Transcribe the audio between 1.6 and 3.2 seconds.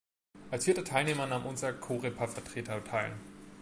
Coreper-Vertreter teil.